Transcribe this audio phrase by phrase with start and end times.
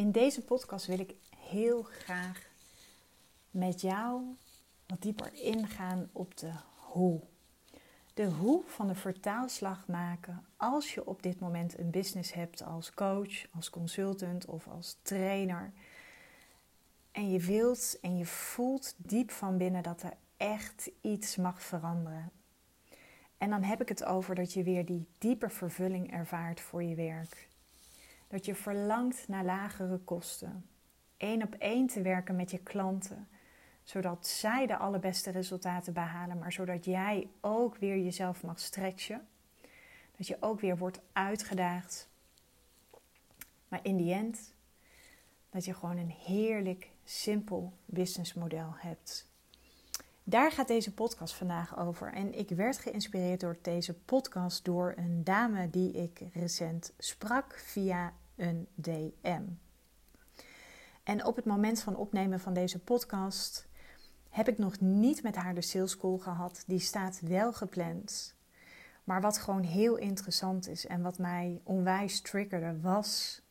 [0.00, 2.48] In deze podcast wil ik heel graag
[3.50, 4.22] met jou
[4.86, 7.20] wat dieper ingaan op de hoe.
[8.14, 12.94] De hoe van de vertaalslag maken als je op dit moment een business hebt als
[12.94, 15.72] coach, als consultant of als trainer.
[17.12, 22.30] En je wilt en je voelt diep van binnen dat er echt iets mag veranderen.
[23.38, 26.94] En dan heb ik het over dat je weer die diepe vervulling ervaart voor je
[26.94, 27.48] werk.
[28.30, 30.66] Dat je verlangt naar lagere kosten.
[31.16, 33.28] Eén op één te werken met je klanten.
[33.82, 39.28] Zodat zij de allerbeste resultaten behalen, maar zodat jij ook weer jezelf mag stretchen.
[40.16, 42.08] Dat je ook weer wordt uitgedaagd.
[43.68, 44.54] Maar in die end,
[45.50, 49.28] dat je gewoon een heerlijk, simpel businessmodel hebt.
[50.24, 52.12] Daar gaat deze podcast vandaag over.
[52.12, 58.12] En ik werd geïnspireerd door deze podcast door een dame die ik recent sprak via
[58.40, 59.42] een DM.
[61.02, 63.68] En op het moment van opnemen van deze podcast
[64.28, 66.64] heb ik nog niet met haar de sales call gehad.
[66.66, 68.34] Die staat wel gepland.
[69.04, 73.42] Maar wat gewoon heel interessant is en wat mij onwijs triggerde was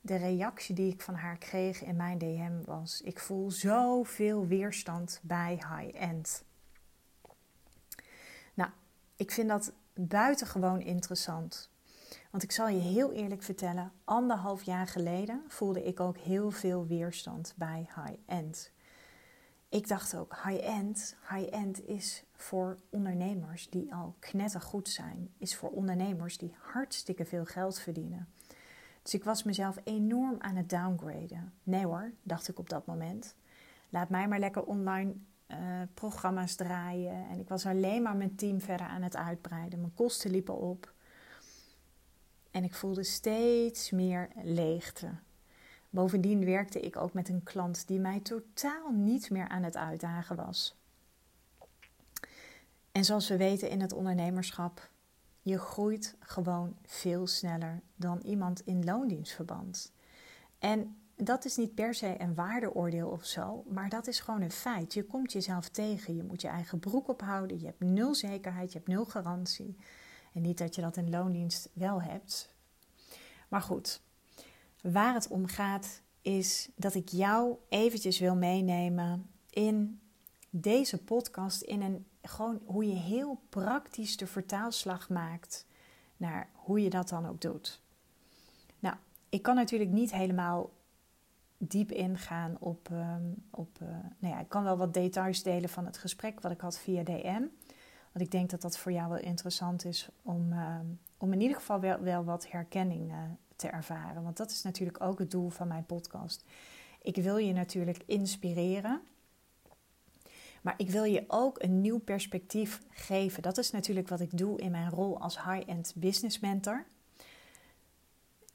[0.00, 5.20] de reactie die ik van haar kreeg in mijn DM was: ik voel zoveel weerstand
[5.22, 6.44] bij high-end.
[8.54, 8.70] Nou,
[9.16, 11.70] ik vind dat buitengewoon interessant.
[12.30, 16.86] Want ik zal je heel eerlijk vertellen, anderhalf jaar geleden voelde ik ook heel veel
[16.86, 18.72] weerstand bij high-end.
[19.68, 26.38] Ik dacht ook, high-end, high-end is voor ondernemers die al knettergoed zijn, is voor ondernemers
[26.38, 28.28] die hartstikke veel geld verdienen.
[29.02, 31.52] Dus ik was mezelf enorm aan het downgraden.
[31.62, 33.36] Nee hoor, dacht ik op dat moment.
[33.88, 35.14] Laat mij maar lekker online
[35.48, 35.56] uh,
[35.94, 37.28] programma's draaien.
[37.28, 39.80] En ik was alleen maar mijn team verder aan het uitbreiden.
[39.80, 40.92] Mijn kosten liepen op.
[42.58, 45.10] En ik voelde steeds meer leegte.
[45.90, 50.36] Bovendien werkte ik ook met een klant die mij totaal niet meer aan het uitdagen
[50.36, 50.76] was.
[52.92, 54.90] En zoals we weten in het ondernemerschap
[55.42, 59.92] je groeit gewoon veel sneller dan iemand in loondienstverband.
[60.58, 64.50] En dat is niet per se een waardeoordeel of zo, maar dat is gewoon een
[64.50, 64.94] feit.
[64.94, 68.78] Je komt jezelf tegen, je moet je eigen broek ophouden, je hebt nul zekerheid, je
[68.78, 69.76] hebt nul garantie.
[70.40, 72.54] Niet dat je dat in loondienst wel hebt.
[73.48, 74.00] Maar goed,
[74.80, 80.00] waar het om gaat is dat ik jou eventjes wil meenemen in
[80.50, 85.66] deze podcast in een gewoon hoe je heel praktisch de vertaalslag maakt
[86.16, 87.80] naar hoe je dat dan ook doet.
[88.78, 88.96] Nou,
[89.28, 90.70] ik kan natuurlijk niet helemaal
[91.58, 92.88] diep ingaan op.
[92.92, 93.88] Um, op uh,
[94.18, 97.02] nou ja, ik kan wel wat details delen van het gesprek wat ik had via
[97.02, 97.42] DM.
[98.12, 100.78] Want ik denk dat dat voor jou wel interessant is om, uh,
[101.18, 103.18] om in ieder geval wel, wel wat herkenning uh,
[103.56, 104.22] te ervaren.
[104.22, 106.44] Want dat is natuurlijk ook het doel van mijn podcast.
[107.02, 109.00] Ik wil je natuurlijk inspireren
[110.62, 113.42] maar ik wil je ook een nieuw perspectief geven.
[113.42, 116.86] Dat is natuurlijk wat ik doe in mijn rol als high-end business mentor.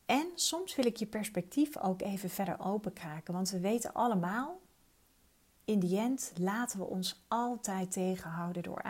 [0.06, 3.34] En soms wil ik je perspectief ook even verder openkraken.
[3.34, 4.60] Want we weten allemaal,
[5.66, 8.84] in die end laten we ons altijd tegenhouden door,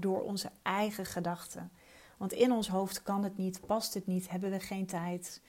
[0.00, 1.70] door onze eigen gedachten.
[2.16, 5.42] Want in ons hoofd kan het niet, past het niet, hebben we geen tijd,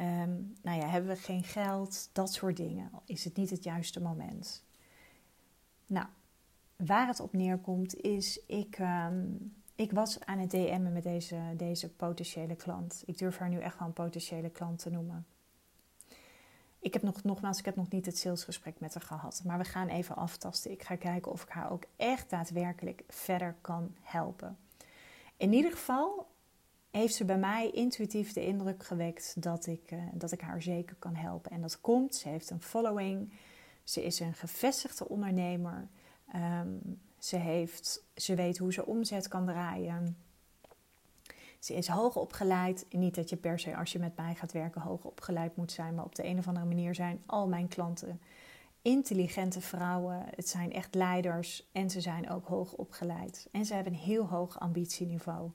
[0.00, 2.90] um, nou ja, hebben we geen geld, dat soort dingen.
[3.04, 4.64] Is het niet het juiste moment?
[5.86, 6.06] Nou,
[6.76, 11.92] waar het op neerkomt is, ik, um, ik was aan het DM'en met deze, deze
[11.92, 13.02] potentiële klant.
[13.06, 15.26] Ik durf haar nu echt wel een potentiële klant te noemen.
[16.86, 19.42] Ik heb nog, nogmaals, ik heb nog niet het salesgesprek met haar gehad.
[19.44, 20.70] Maar we gaan even aftasten.
[20.70, 24.58] Ik ga kijken of ik haar ook echt daadwerkelijk verder kan helpen.
[25.36, 26.26] In ieder geval
[26.90, 30.96] heeft ze bij mij intuïtief de indruk gewekt dat ik, uh, dat ik haar zeker
[30.98, 31.50] kan helpen.
[31.50, 33.32] En dat komt, ze heeft een following.
[33.84, 35.88] Ze is een gevestigde ondernemer.
[36.34, 40.16] Um, ze, heeft, ze weet hoe ze omzet kan draaien.
[41.58, 42.86] Ze is hoog opgeleid.
[42.90, 45.94] Niet dat je per se als je met mij gaat werken hoog opgeleid moet zijn,
[45.94, 48.20] maar op de een of andere manier zijn al mijn klanten
[48.82, 50.24] intelligente vrouwen.
[50.34, 53.48] Het zijn echt leiders en ze zijn ook hoog opgeleid.
[53.52, 55.50] En ze hebben een heel hoog ambitieniveau.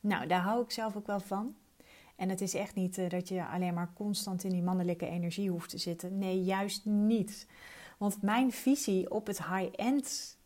[0.00, 1.54] Nou, daar hou ik zelf ook wel van.
[2.16, 5.50] En het is echt niet uh, dat je alleen maar constant in die mannelijke energie
[5.50, 6.18] hoeft te zitten.
[6.18, 7.46] Nee, juist niet.
[7.98, 10.38] Want mijn visie op het high-end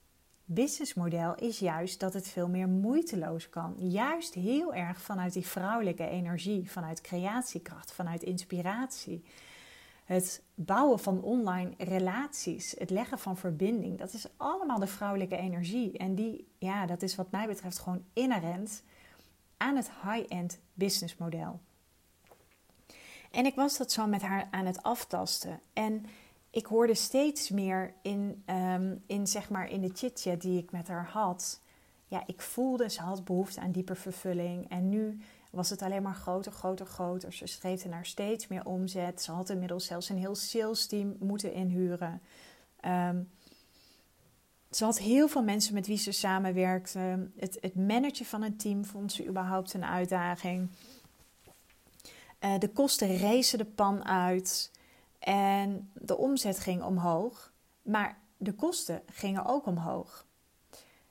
[0.46, 3.74] businessmodel is juist dat het veel meer moeiteloos kan.
[3.78, 9.24] Juist heel erg vanuit die vrouwelijke energie, vanuit creatiekracht, vanuit inspiratie.
[10.04, 15.98] Het bouwen van online relaties, het leggen van verbinding, dat is allemaal de vrouwelijke energie.
[15.98, 18.82] En die, ja, dat is wat mij betreft gewoon inherent
[19.56, 21.60] aan het high-end businessmodel.
[23.30, 25.60] En ik was dat zo met haar aan het aftasten.
[25.72, 26.06] En
[26.56, 30.88] ik hoorde steeds meer in, ehm, in, zeg maar in de chitchat die ik met
[30.88, 31.60] haar had.
[32.06, 34.68] Ja, ik voelde, ze had behoefte aan dieper vervulling.
[34.68, 35.20] En nu
[35.50, 37.32] was het alleen maar groter, groter, groter.
[37.32, 39.22] Ze streefde naar steeds meer omzet.
[39.22, 42.20] Ze had inmiddels zelfs een heel sales team moeten inhuren.
[42.80, 43.22] Ehm,
[44.70, 47.28] ze had heel veel mensen met wie ze samenwerkte.
[47.36, 50.68] Het, het managen van een team vond ze überhaupt een uitdaging.
[52.40, 54.74] Uh, de kosten rezen de pan uit.
[55.26, 57.52] En de omzet ging omhoog.
[57.82, 60.26] Maar de kosten gingen ook omhoog.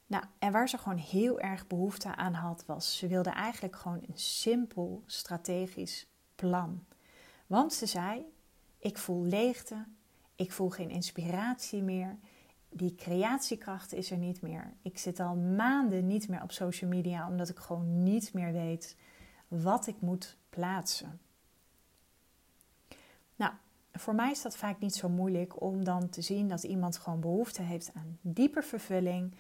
[0.08, 4.04] Nou, en waar ze gewoon heel erg behoefte aan had, was ze wilde eigenlijk gewoon
[4.08, 6.86] een simpel strategisch plan.
[7.48, 8.26] Want ze zei:
[8.80, 9.86] Ik voel leegte,
[10.36, 12.18] ik voel geen inspiratie meer,
[12.70, 14.74] die creatiekracht is er niet meer.
[14.82, 18.98] Ik zit al maanden niet meer op social media omdat ik gewoon niet meer weet
[19.48, 21.20] wat ik moet plaatsen.
[23.36, 23.54] Nou,
[23.98, 27.20] voor mij is dat vaak niet zo moeilijk om dan te zien dat iemand gewoon
[27.20, 29.34] behoefte heeft aan dieper vervulling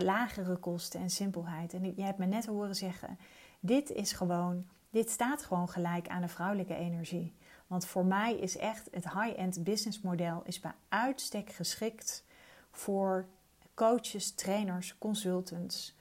[0.00, 1.72] lagere kosten en simpelheid.
[1.72, 3.18] En je hebt me net horen zeggen:
[3.60, 7.34] dit is gewoon, dit staat gewoon gelijk aan de vrouwelijke energie.
[7.66, 12.24] Want voor mij is echt het high-end business model is bij uitstek geschikt
[12.70, 13.26] voor
[13.74, 15.94] coaches, trainers, consultants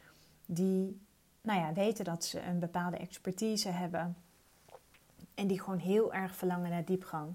[0.46, 1.02] die
[1.42, 4.16] nou ja, weten dat ze een bepaalde expertise hebben
[5.36, 7.34] en die gewoon heel erg verlangen naar diepgang.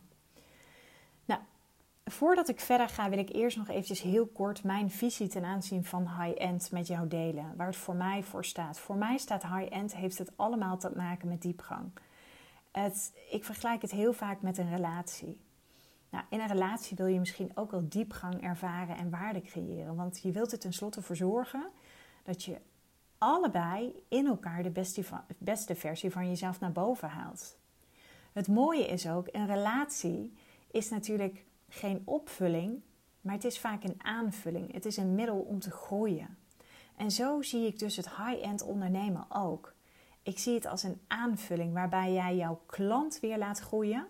[2.11, 5.85] Voordat ik verder ga, wil ik eerst nog eventjes heel kort mijn visie ten aanzien
[5.85, 7.57] van high-end met jou delen.
[7.57, 8.79] Waar het voor mij voor staat.
[8.79, 11.91] Voor mij staat high-end, heeft het allemaal te maken met diepgang.
[12.73, 15.41] Het, ik vergelijk het heel vaak met een relatie.
[16.11, 19.97] Nou, in een relatie wil je misschien ook wel diepgang ervaren en waarde creëren.
[19.97, 21.71] Want je wilt er tenslotte voor zorgen
[22.23, 22.61] dat je
[23.19, 25.03] allebei in elkaar de beste,
[25.39, 27.59] beste versie van jezelf naar boven haalt.
[28.33, 30.33] Het mooie is ook, een relatie
[30.71, 32.81] is natuurlijk geen opvulling,
[33.21, 34.73] maar het is vaak een aanvulling.
[34.73, 36.37] Het is een middel om te groeien.
[36.97, 39.75] En zo zie ik dus het high-end ondernemen ook.
[40.23, 44.07] Ik zie het als een aanvulling waarbij jij jouw klant weer laat groeien,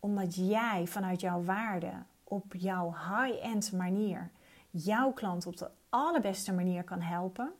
[0.00, 1.92] omdat jij vanuit jouw waarde
[2.24, 4.30] op jouw high-end manier
[4.70, 7.52] jouw klant op de allerbeste manier kan helpen.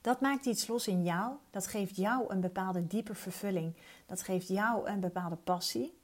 [0.00, 1.34] Dat maakt iets los in jou.
[1.50, 3.74] Dat geeft jou een bepaalde diepe vervulling.
[4.06, 5.97] Dat geeft jou een bepaalde passie.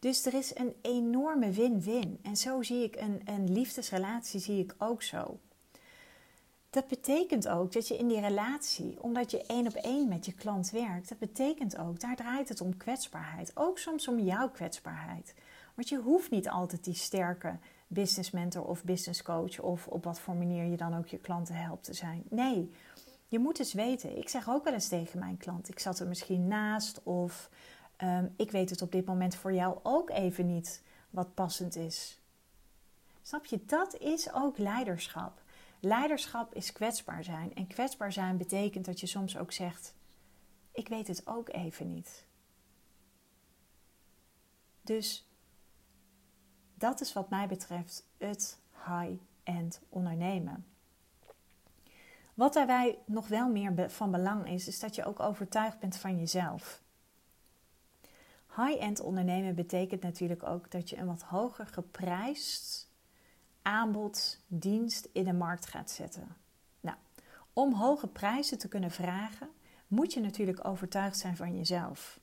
[0.00, 2.18] Dus er is een enorme win-win.
[2.22, 5.38] En zo zie ik een, een liefdesrelatie zie ik ook zo.
[6.70, 10.32] Dat betekent ook dat je in die relatie, omdat je één op één met je
[10.32, 13.50] klant werkt, dat betekent ook, daar draait het om kwetsbaarheid.
[13.54, 15.34] Ook soms om jouw kwetsbaarheid.
[15.74, 20.20] Want je hoeft niet altijd die sterke business mentor of business coach of op wat
[20.20, 22.22] voor manier je dan ook je klanten helpt te zijn.
[22.28, 22.70] Nee,
[23.26, 24.18] je moet eens weten.
[24.18, 27.50] Ik zeg ook wel eens tegen mijn klant, ik zat er misschien naast of
[28.00, 32.20] Ehm, ik weet het op dit moment voor jou ook even niet wat passend is.
[33.22, 33.64] Snap je?
[33.64, 35.42] Dat is ook leiderschap.
[35.80, 37.54] Leiderschap is kwetsbaar zijn.
[37.54, 39.94] En kwetsbaar zijn betekent dat je soms ook zegt:
[40.72, 42.24] Ik weet het ook even niet.
[44.82, 45.28] Dus
[46.74, 50.66] dat is wat mij betreft het high-end ondernemen.
[52.34, 56.18] Wat daarbij nog wel meer van belang is, is dat je ook overtuigd bent van
[56.18, 56.82] jezelf.
[58.56, 62.88] High-end ondernemen betekent natuurlijk ook dat je een wat hoger geprijsd
[63.62, 66.36] aanbod, dienst in de markt gaat zetten.
[66.80, 66.96] Nou,
[67.52, 69.48] om hoge prijzen te kunnen vragen,
[69.86, 72.20] moet je natuurlijk overtuigd zijn van jezelf.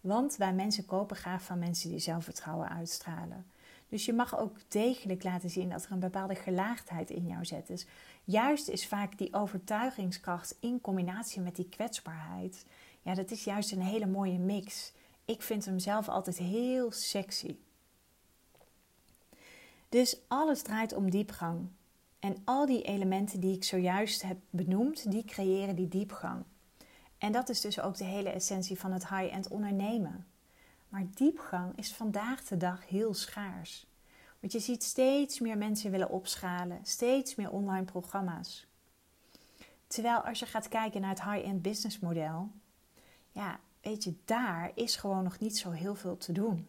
[0.00, 3.46] Want wij mensen kopen graag van mensen die zelfvertrouwen uitstralen.
[3.88, 7.66] Dus je mag ook degelijk laten zien dat er een bepaalde gelaagdheid in jou zit.
[7.66, 7.86] Dus
[8.24, 12.66] juist is vaak die overtuigingskracht in combinatie met die kwetsbaarheid.
[13.02, 14.92] Ja, dat is juist een hele mooie mix
[15.30, 17.56] ik vind hem zelf altijd heel sexy.
[19.88, 21.68] Dus alles draait om diepgang.
[22.18, 26.44] En al die elementen die ik zojuist heb benoemd, die creëren die diepgang.
[27.18, 30.26] En dat is dus ook de hele essentie van het high-end ondernemen.
[30.88, 33.86] Maar diepgang is vandaag de dag heel schaars.
[34.40, 38.66] Want je ziet steeds meer mensen willen opschalen, steeds meer online programma's.
[39.86, 42.50] Terwijl als je gaat kijken naar het high-end business model,
[43.32, 46.68] ja, weet je, daar is gewoon nog niet zo heel veel te doen.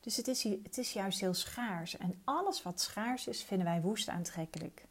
[0.00, 1.96] Dus het is, het is juist heel schaars.
[1.96, 4.86] En alles wat schaars is, vinden wij woest aantrekkelijk.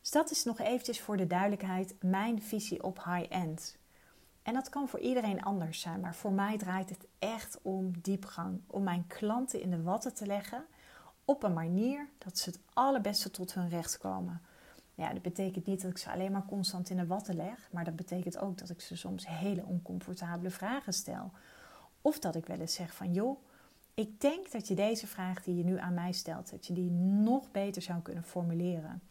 [0.00, 3.76] Dus dat is nog eventjes voor de duidelijkheid mijn visie op high-end.
[4.42, 8.60] En dat kan voor iedereen anders zijn, maar voor mij draait het echt om diepgang.
[8.66, 10.64] Om mijn klanten in de watten te leggen
[11.24, 14.42] op een manier dat ze het allerbeste tot hun recht komen.
[14.94, 17.84] Ja, dat betekent niet dat ik ze alleen maar constant in de watten leg, maar
[17.84, 21.30] dat betekent ook dat ik ze soms hele oncomfortabele vragen stel.
[22.00, 23.38] Of dat ik wel eens zeg van joh,
[23.94, 26.90] ik denk dat je deze vraag die je nu aan mij stelt, dat je die
[26.90, 29.02] nog beter zou kunnen formuleren.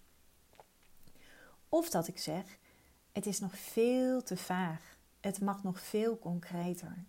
[1.69, 2.57] Of dat ik zeg,
[3.11, 4.97] het is nog veel te vaag.
[5.19, 7.05] Het mag nog veel concreter.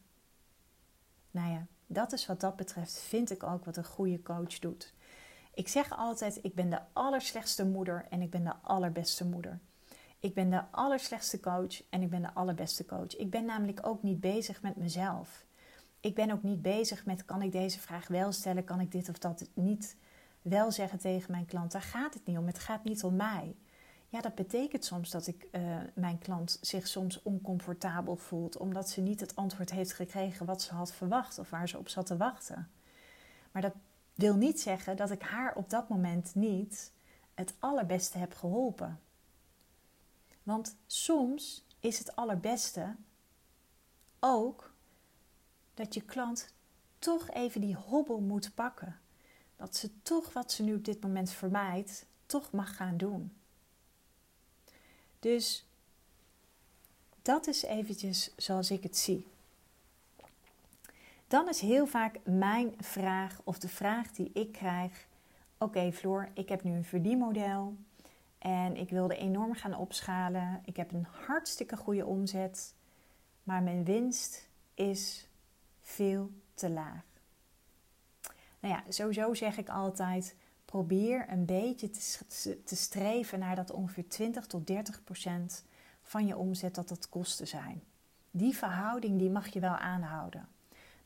[1.31, 4.93] Nou ja, dat is wat dat betreft, vind ik ook wat een goede coach doet.
[5.55, 9.59] Ik zeg altijd: ik ben de allerslechtste moeder en ik ben de allerbeste moeder.
[10.19, 13.17] Ik ben de allerslechtste coach en ik ben de allerbeste coach.
[13.17, 15.45] Ik ben namelijk ook niet bezig met mezelf.
[16.01, 18.65] Ik ben ook niet bezig met: kan ik deze vraag wel stellen?
[18.65, 19.97] Kan ik dit of dat niet
[20.43, 21.73] wel zeggen tegen mijn klant?
[21.73, 22.47] Daar gaat het niet om.
[22.47, 23.55] Het gaat niet om mij.
[24.09, 29.01] Ja, dat betekent soms dat ik uh, mijn klant zich soms oncomfortabel voelt, omdat ze
[29.01, 32.17] niet het antwoord heeft gekregen wat ze had verwacht of waar ze op zat te
[32.17, 32.71] wachten.
[33.53, 33.75] Maar dat
[34.15, 36.93] wil niet zeggen dat ik haar op dat moment niet
[37.35, 39.01] het allerbeste heb geholpen.
[40.43, 42.97] Want soms is het allerbeste
[44.19, 44.73] ook
[45.75, 46.55] dat je klant
[46.99, 49.01] toch even die hobbel moet pakken.
[49.57, 53.33] Dat ze toch wat ze nu op dit moment vermijdt, toch mag gaan doen.
[55.19, 55.67] Dus
[57.23, 59.32] dat is eventjes zoals ik het zie.
[61.33, 65.07] Dan is heel vaak mijn vraag of de vraag die ik krijg:
[65.59, 67.77] Oké, Floor, ik heb nu een verdienmodel
[68.39, 70.63] en ik wilde enorm gaan opschalen.
[70.65, 72.75] Ik heb een hartstikke goede omzet,
[73.43, 75.29] maar mijn winst is
[75.81, 77.05] veel te laag.
[78.61, 84.09] Nou ja, sowieso zeg ik altijd: probeer een beetje te, te streven naar dat ongeveer
[84.09, 85.65] 20 tot 30 procent
[86.03, 87.83] van je omzet dat dat kosten zijn.
[88.31, 90.52] Die verhouding die mag je wel aanhouden.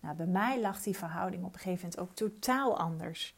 [0.06, 3.34] Nou, bij mij lag die verhouding op een gegeven moment ook totaal anders.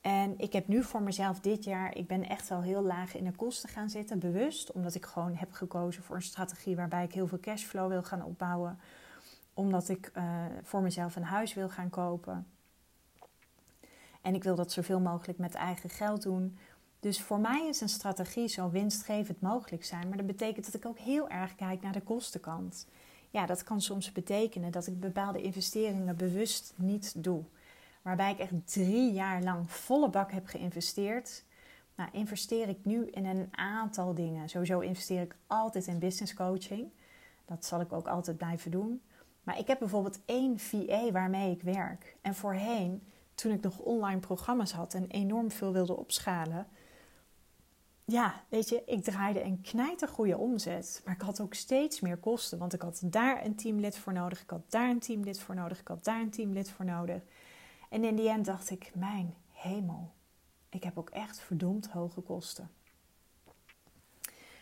[0.00, 3.24] En ik heb nu voor mezelf dit jaar, ik ben echt wel heel laag in
[3.24, 7.12] de kosten gaan zitten, bewust, omdat ik gewoon heb gekozen voor een strategie waarbij ik
[7.12, 8.78] heel veel cashflow wil gaan opbouwen,
[9.54, 12.46] omdat ik uh, voor mezelf een huis wil gaan kopen.
[14.20, 16.58] En ik wil dat zoveel mogelijk met eigen geld doen.
[17.00, 20.08] Dus voor mij is een strategie zo winstgevend mogelijk zijn.
[20.08, 22.86] Maar dat betekent dat ik ook heel erg kijk naar de kostenkant.
[23.30, 27.44] Ja, dat kan soms betekenen dat ik bepaalde investeringen bewust niet doe.
[28.02, 31.44] Waarbij ik echt drie jaar lang volle bak heb geïnvesteerd.
[31.96, 34.48] Nou, investeer ik nu in een aantal dingen.
[34.48, 36.90] Sowieso investeer ik altijd in business coaching.
[37.44, 39.02] Dat zal ik ook altijd blijven doen.
[39.42, 42.16] Maar ik heb bijvoorbeeld één VA waarmee ik werk.
[42.20, 43.02] En voorheen
[43.34, 46.66] toen ik nog online programma's had en enorm veel wilde opschalen.
[48.10, 51.02] Ja, weet je, ik draaide een knijtergoede omzet.
[51.04, 52.58] Maar ik had ook steeds meer kosten.
[52.58, 54.42] Want ik had daar een teamlid voor nodig.
[54.42, 55.80] Ik had daar een teamlid voor nodig.
[55.80, 57.22] Ik had daar een teamlid voor nodig.
[57.88, 60.12] En in die end dacht ik, mijn hemel.
[60.68, 62.70] Ik heb ook echt verdomd hoge kosten.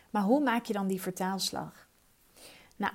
[0.09, 1.87] Maar hoe maak je dan die vertaalslag?
[2.75, 2.93] Nou,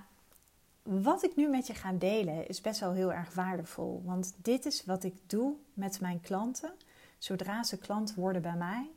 [0.82, 4.02] wat ik nu met je ga delen is best wel heel erg waardevol.
[4.04, 6.72] Want dit is wat ik doe met mijn klanten
[7.18, 8.90] zodra ze klant worden bij mij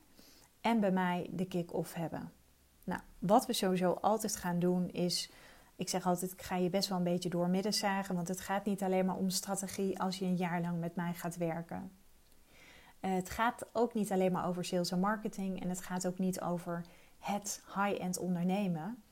[0.68, 2.32] en bij mij de kick-off hebben.
[2.84, 5.32] Nou, wat we sowieso altijd gaan doen is.
[5.76, 8.16] Ik zeg altijd, ik ga je best wel een beetje doormidden zagen.
[8.16, 11.14] Want het gaat niet alleen maar om strategie als je een jaar lang met mij
[11.14, 11.92] gaat werken.
[13.00, 15.62] Eh, het gaat ook niet alleen maar over sales en marketing.
[15.62, 16.86] En het gaat ook niet over
[17.20, 19.04] het high-end ondernemen.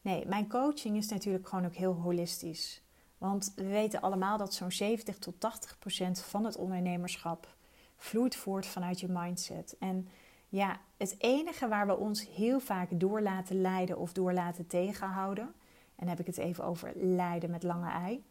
[0.00, 2.82] Nee, mijn coaching is natuurlijk gewoon ook heel holistisch.
[3.18, 7.56] Want we weten allemaal dat zo'n 70 tot 80 procent van het ondernemerschap
[7.96, 9.76] vloeit voort vanuit je mindset.
[9.78, 10.08] En
[10.48, 15.44] ja, het enige waar we ons heel vaak door laten leiden of door laten tegenhouden,
[15.44, 15.52] en
[15.96, 18.24] dan heb ik het even over leiden met lange ei,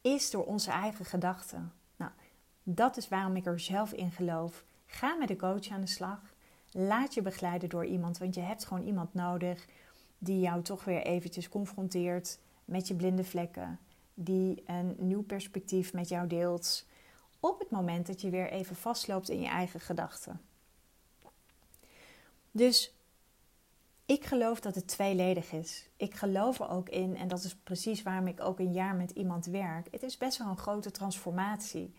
[0.00, 1.72] is door onze eigen gedachten.
[1.96, 2.10] Nou,
[2.62, 4.64] dat is waarom ik er zelf in geloof.
[4.86, 6.20] Ga met de coach aan de slag.
[6.70, 9.66] Laat je begeleiden door iemand, want je hebt gewoon iemand nodig
[10.18, 13.78] die jou toch weer eventjes confronteert met je blinde vlekken,
[14.14, 16.86] die een nieuw perspectief met jou deelt
[17.48, 20.40] op het moment dat je weer even vastloopt in je eigen gedachten.
[22.50, 22.94] Dus
[24.06, 25.88] ik geloof dat het tweeledig is.
[25.96, 29.10] Ik geloof er ook in, en dat is precies waarom ik ook een jaar met
[29.10, 29.88] iemand werk.
[29.90, 31.94] Het is best wel een grote transformatie.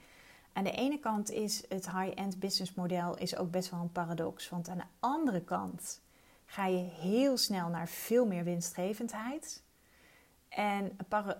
[0.53, 4.49] Aan de ene kant is het high-end business model is ook best wel een paradox.
[4.49, 6.01] Want aan de andere kant
[6.45, 9.63] ga je heel snel naar veel meer winstgevendheid.
[10.49, 10.97] En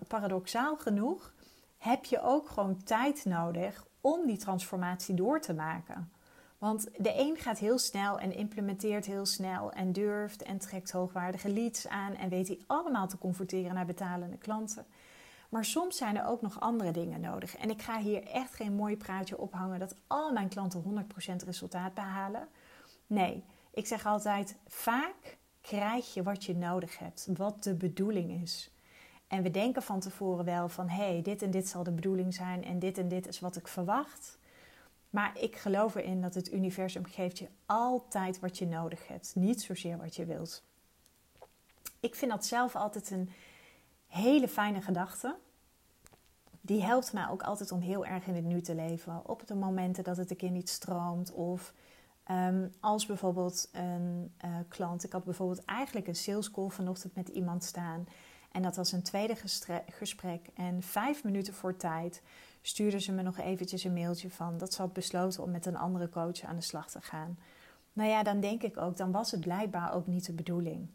[0.08, 1.32] paradoxaal genoeg
[1.78, 6.12] heb je ook gewoon tijd nodig om die transformatie door te maken.
[6.58, 11.52] Want de een gaat heel snel en implementeert heel snel en durft en trekt hoogwaardige
[11.52, 14.86] leads aan en weet die allemaal te converteren naar betalende klanten.
[15.48, 17.56] Maar soms zijn er ook nog andere dingen nodig.
[17.56, 21.06] En ik ga hier echt geen mooi praatje ophangen dat al mijn klanten
[21.42, 22.48] 100% resultaat behalen.
[23.06, 23.44] Nee,
[23.78, 28.70] Ik zeg altijd: vaak krijg je wat je nodig hebt, wat de bedoeling is.
[29.28, 32.34] En we denken van tevoren wel van hé, hey, dit en dit zal de bedoeling
[32.34, 34.38] zijn en dit en dit is wat ik verwacht.
[35.10, 39.62] Maar ik geloof erin dat het universum geeft je altijd wat je nodig hebt, niet
[39.62, 40.62] zozeer wat je wilt.
[42.00, 43.30] Ik vind dat zelf altijd een
[44.06, 45.36] hele fijne gedachte.
[46.60, 49.28] Die helpt mij ook altijd om heel erg in het nu te leven.
[49.28, 51.32] Op de momenten dat het een keer niet stroomt.
[51.32, 51.72] Of
[52.30, 55.04] um, als bijvoorbeeld een uh, klant.
[55.04, 58.06] Ik had bijvoorbeeld eigenlijk een sales call vanochtend met iemand staan.
[58.52, 59.36] En dat was een tweede
[59.88, 60.46] gesprek.
[60.54, 62.22] En vijf minuten voor tijd
[62.62, 65.76] stuurde ze me nog eventjes een mailtje van dat ze had besloten om met een
[65.76, 67.38] andere coach aan de slag te gaan.
[67.92, 70.88] Nou ja, dan denk ik ook, dan was het blijkbaar ook niet de bedoeling.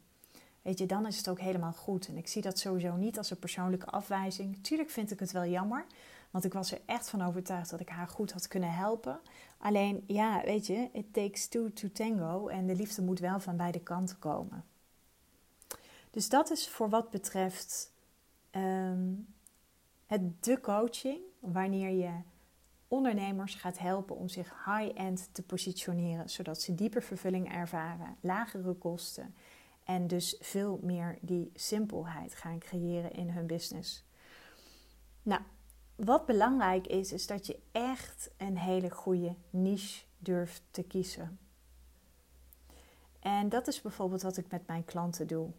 [0.61, 2.07] Weet je, dan is het ook helemaal goed.
[2.07, 4.63] En ik zie dat sowieso niet als een persoonlijke afwijzing.
[4.63, 5.85] Tuurlijk vind ik het wel jammer,
[6.31, 9.19] want ik was er echt van overtuigd dat ik haar goed had kunnen helpen.
[9.57, 13.57] Alleen, ja, weet je, it takes two to tango en de liefde moet wel van
[13.57, 14.63] beide kanten komen.
[16.13, 17.93] Dus dat is voor wat betreft
[18.51, 19.35] um,
[20.05, 22.11] het de coaching, wanneer je
[22.87, 29.35] ondernemers gaat helpen om zich high-end te positioneren, zodat ze dieper vervulling ervaren, lagere kosten
[29.83, 34.05] en dus veel meer die simpelheid gaan creëren in hun business.
[35.23, 35.41] Nou,
[35.95, 41.39] wat belangrijk is, is dat je echt een hele goede niche durft te kiezen.
[43.19, 45.51] En dat is bijvoorbeeld wat ik met mijn klanten doe.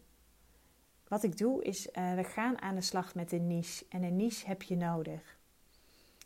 [1.08, 3.84] Wat ik doe is, uh, we gaan aan de slag met een niche.
[3.88, 5.38] En een niche heb je nodig.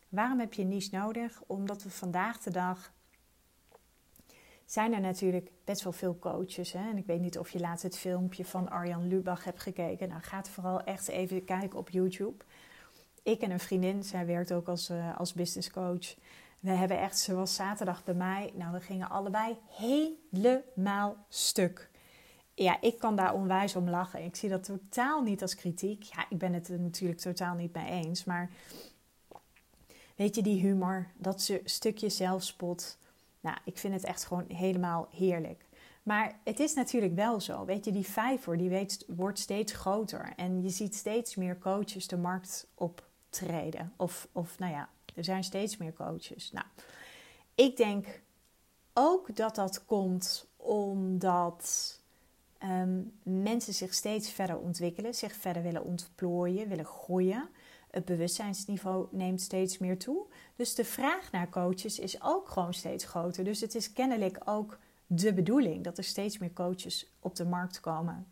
[0.09, 1.41] Waarom heb je een niche nodig?
[1.47, 2.91] Omdat we vandaag de dag
[4.65, 6.71] zijn er natuurlijk best wel veel coaches.
[6.71, 6.89] Hè?
[6.89, 10.09] En ik weet niet of je laatst het filmpje van Arjan Lubach hebt gekeken.
[10.09, 12.43] Nou, ga vooral echt even kijken op YouTube.
[13.23, 16.15] Ik en een vriendin, zij werkt ook als, uh, als business coach.
[16.59, 21.88] We hebben echt, zoals zaterdag bij mij, nou, we gingen allebei helemaal stuk
[22.63, 24.23] ja, ik kan daar onwijs om lachen.
[24.23, 26.03] Ik zie dat totaal niet als kritiek.
[26.03, 28.23] Ja, ik ben het er natuurlijk totaal niet mee eens.
[28.23, 28.49] Maar
[30.15, 32.97] weet je, die humor, dat stukje zelfspot.
[33.39, 35.65] Nou, ik vind het echt gewoon helemaal heerlijk.
[36.03, 37.65] Maar het is natuurlijk wel zo.
[37.65, 40.33] Weet je, die vijver die wordt steeds groter.
[40.35, 43.93] En je ziet steeds meer coaches de markt optreden.
[43.97, 46.51] Of, of nou ja, er zijn steeds meer coaches.
[46.51, 46.65] Nou,
[47.55, 48.21] ik denk
[48.93, 51.98] ook dat dat komt omdat
[52.63, 57.49] um, mensen zich steeds verder ontwikkelen, zich verder willen ontplooien, willen groeien.
[57.91, 60.25] Het bewustzijnsniveau neemt steeds meer toe.
[60.55, 63.43] Dus de vraag naar coaches is ook gewoon steeds groter.
[63.43, 67.79] Dus het is kennelijk ook de bedoeling dat er steeds meer coaches op de markt
[67.79, 68.27] komen.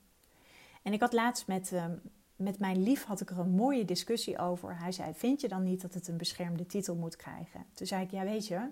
[0.81, 2.01] En ik had laatst met, um,
[2.35, 4.79] met mijn lief had ik er een mooie discussie over.
[4.79, 7.65] Hij zei: Vind je dan niet dat het een beschermde titel moet krijgen?
[7.73, 8.67] Toen zei ik: Ja, weet je,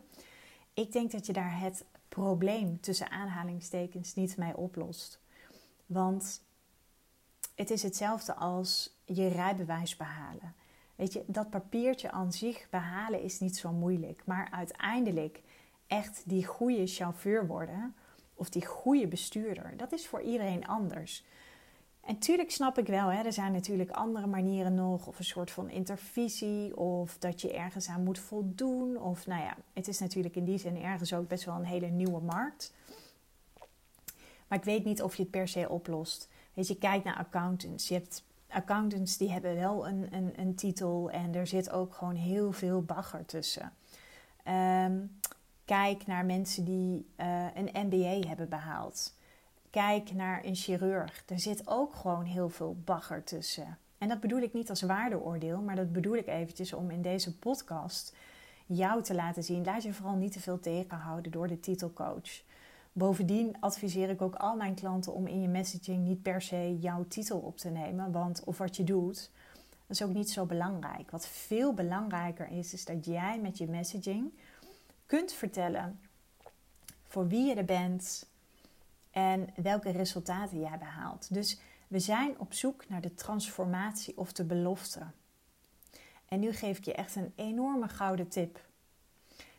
[0.73, 5.19] ik denk dat je daar het probleem tussen aanhalingstekens niet mee oplost.
[5.85, 6.41] Want
[7.55, 10.55] het is hetzelfde als je rijbewijs behalen.
[10.95, 14.21] Weet je, dat papiertje aan zich behalen is niet zo moeilijk.
[14.25, 15.41] Maar uiteindelijk
[15.87, 17.95] echt die goede chauffeur worden
[18.33, 21.23] of die goede bestuurder, dat is voor iedereen anders.
[22.05, 25.51] En tuurlijk snap ik wel, hè, er zijn natuurlijk andere manieren nog, of een soort
[25.51, 29.01] van intervisie, of dat je ergens aan moet voldoen.
[29.01, 31.87] Of nou ja, het is natuurlijk in die zin ergens ook best wel een hele
[31.87, 32.73] nieuwe markt.
[34.47, 36.29] Maar ik weet niet of je het per se oplost.
[36.53, 37.87] Weet je, kijk naar accountants.
[37.87, 42.15] Je hebt accountants die hebben wel een, een, een titel en er zit ook gewoon
[42.15, 43.73] heel veel bagger tussen.
[44.43, 44.97] Ehm,
[45.65, 49.13] kijk naar mensen die uh, een MBA hebben behaald.
[49.69, 51.23] Kijk naar een chirurg.
[51.27, 53.77] Er zit ook gewoon heel veel bagger tussen.
[53.97, 57.37] En dat bedoel ik niet als waardeoordeel, maar dat bedoel ik eventjes om in deze
[57.37, 58.15] podcast
[58.65, 59.65] jou te laten zien.
[59.65, 62.43] Laat je vooral niet te veel tegenhouden door de titelcoach.
[62.97, 67.05] Bovendien adviseer ik ook al mijn klanten om in je messaging niet per se jouw
[67.07, 69.31] titel op te nemen, want of wat je doet,
[69.87, 71.11] is ook niet zo belangrijk.
[71.11, 74.33] Wat veel belangrijker is, is dat jij met je messaging
[75.05, 75.99] kunt vertellen
[77.07, 78.29] voor wie je er bent
[79.11, 81.33] en welke resultaten jij behaalt.
[81.33, 85.05] Dus we zijn op zoek naar de transformatie of de belofte.
[86.25, 88.64] En nu geef ik je echt een enorme gouden tip.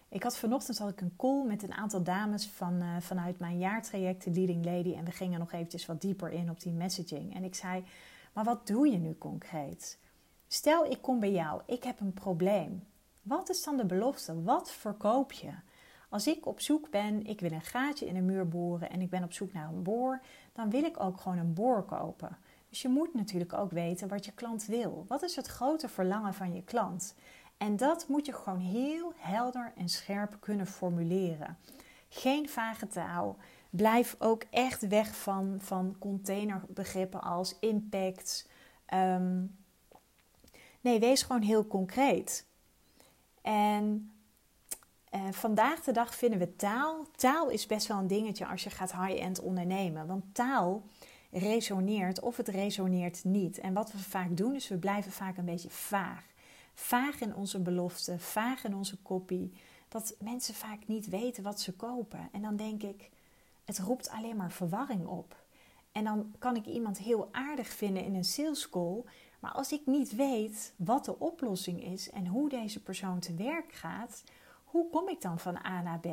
[0.09, 3.59] Ik had vanochtend had ik een call met een aantal dames van, uh, vanuit mijn
[3.59, 4.95] jaartraject, de Leading Lady.
[4.95, 7.35] En we gingen nog eventjes wat dieper in op die messaging.
[7.35, 7.85] En ik zei,
[8.33, 9.99] maar wat doe je nu concreet?
[10.49, 12.85] Stel, ik kom bij jou, ik heb een probleem.
[13.23, 14.43] Wat is dan de belofte?
[14.43, 15.53] Wat verkoop je?
[16.09, 19.11] Als ik op zoek ben, ik wil een gaatje in een muur boren en ik
[19.11, 20.21] ben op zoek naar een boor,
[20.53, 22.39] dan wil ik ook gewoon een boor kopen.
[22.69, 25.05] Dus je moet natuurlijk ook weten wat je klant wil.
[25.09, 27.15] Wat is het grote verlangen van je klant?
[27.57, 31.59] En dat moet je gewoon heel helder en scherp kunnen formuleren.
[32.09, 33.37] Geen vage taal.
[33.71, 38.49] Blijf ook echt weg van, van containerbegrippen als impact.
[38.87, 39.45] Ehm,
[40.81, 42.47] nee, wees gewoon heel concreet.
[43.43, 44.13] En
[45.15, 47.07] uh, vandaag de dag vinden we taal.
[47.17, 50.07] Taal is best wel een dingetje als je gaat high-end ondernemen.
[50.07, 50.83] Want taal
[51.31, 53.59] resoneert of het resoneert niet.
[53.59, 56.25] En wat we vaak doen is we blijven vaak een beetje vaag.
[56.79, 59.53] Vaag in onze beloften, vaag in onze kopie.
[59.89, 62.29] Dat mensen vaak niet weten wat ze kopen.
[62.33, 63.11] En dan denk ik,
[63.65, 65.45] het roept alleen maar verwarring op.
[65.93, 69.03] En dan kan ik iemand heel aardig vinden in een sales call.
[69.41, 73.73] Maar als ik niet weet wat de oplossing is en hoe deze persoon te werk
[73.73, 74.25] gaat,
[74.65, 76.07] hoe kom ik dan van A naar B?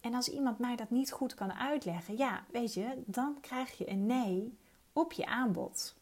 [0.00, 3.90] En als iemand mij dat niet goed kan uitleggen, ja, weet je, dan krijg je
[3.90, 4.58] een nee
[4.92, 5.95] op je aanbod.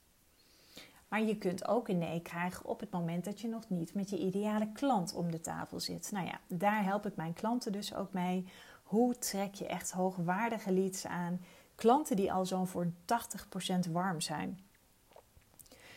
[1.15, 4.11] Maar je kunt ook een nee krijgen op het moment dat je nog niet met
[4.11, 6.11] je ideale klant om de tafel zit.
[6.13, 8.47] Nou ja, daar help ik mijn klanten dus ook mee.
[8.83, 11.41] Hoe trek je echt hoogwaardige leads aan?
[11.75, 12.93] Klanten die al zo'n voor
[13.87, 14.61] 80% warm zijn.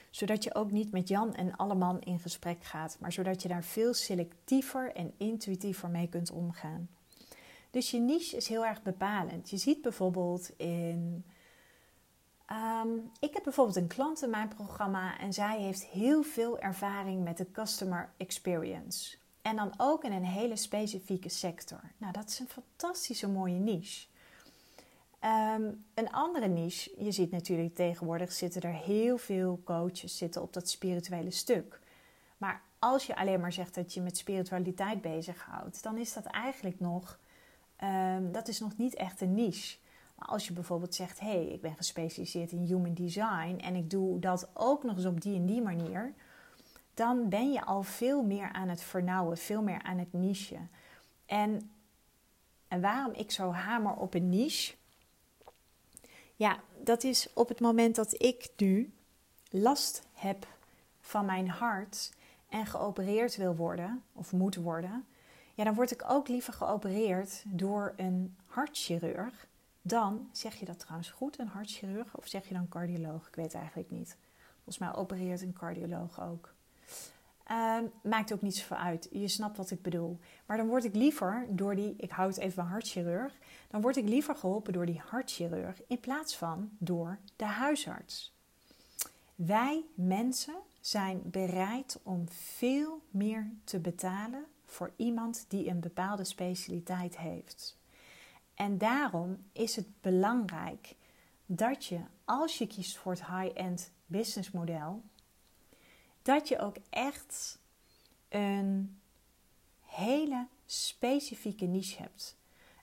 [0.09, 3.63] Zodat je ook niet met Jan en Alleman in gesprek gaat, maar zodat je daar
[3.63, 6.89] veel selectiever en intuïtiever mee kunt omgaan.
[7.69, 9.49] Dus je niche is heel erg bepalend.
[9.49, 11.25] Je ziet bijvoorbeeld in.
[12.47, 17.23] Ehm, ik heb bijvoorbeeld een klant in mijn programma en zij heeft heel veel ervaring
[17.23, 19.17] met de customer experience.
[19.41, 21.81] En dan ook in een hele specifieke sector.
[21.97, 24.07] Nou, dat is een fantastische mooie niche.
[25.19, 30.53] Ehm, een andere niche, je ziet natuurlijk tegenwoordig zitten er heel veel coaches zitten op
[30.53, 31.79] dat spirituele stuk.
[32.37, 36.79] Maar als je alleen maar zegt dat je met spiritualiteit bezighoudt, dan is dat eigenlijk
[36.79, 37.19] nog
[37.77, 39.77] Ehm, dat is nog niet echt een niche.
[40.17, 43.89] Maar als je bijvoorbeeld zegt: hé, hey, ik ben gespecialiseerd in human design en ik
[43.89, 46.13] doe dat ook nog eens op die en die manier,
[46.93, 50.59] dan ben je al veel meer aan het vernauwen, veel meer aan het niche.
[51.25, 51.71] En,
[52.67, 54.75] en waarom ik zo hamer op een niche?
[56.35, 58.93] Ja, dat is op het moment dat ik nu
[59.49, 60.47] last heb
[60.99, 62.13] van mijn hart
[62.49, 65.05] en geopereerd wil worden of moet worden
[65.57, 69.47] ja, dan word ik ook liever geopereerd door een hartchirurg
[69.87, 73.27] dan, zeg je dat trouwens goed, een hartchirurg of zeg je dan cardioloog?
[73.27, 74.17] Ik weet eigenlijk niet.
[74.53, 76.53] Volgens mij opereert een cardioloog ook.
[77.51, 79.07] Uh, maakt ook niet zoveel uit.
[79.11, 80.19] Je snapt wat ik bedoel.
[80.45, 83.33] Maar dan word ik liever door die, ik houd het even bij hartchirurg,
[83.67, 88.33] dan word ik liever geholpen door die hartchirurg in plaats van door de huisarts.
[89.35, 97.17] Wij mensen zijn bereid om veel meer te betalen voor iemand die een bepaalde specialiteit
[97.17, 97.76] heeft.
[98.57, 100.95] En daarom is het belangrijk
[101.45, 105.03] dat je, als je kiest voor het high-end business model,
[106.21, 107.59] dat je ook echt
[108.29, 108.99] een
[109.85, 112.37] hele specifieke niche hebt.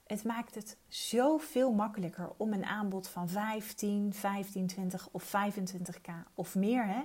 [0.07, 6.55] Het maakt het zoveel makkelijker om een aanbod van 15, 15, 20 of 25k of
[6.55, 7.01] meer, hè,